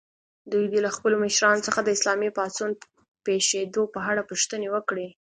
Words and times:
دوی 0.51 0.65
دې 0.73 0.79
له 0.85 0.91
خپلو 0.97 1.15
مشرانو 1.25 1.65
څخه 1.67 1.79
د 1.83 1.89
اسلامي 1.97 2.29
پاڅون 2.37 2.71
پېښېدو 3.25 3.83
په 3.93 3.99
اړه 4.09 4.27
پوښتنې 4.29 4.67
وکړي. 4.75 5.07